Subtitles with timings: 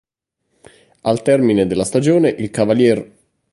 [1.03, 2.73] Al termine della stagione il Cav.